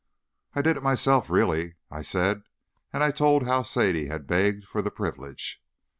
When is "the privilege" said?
4.81-5.61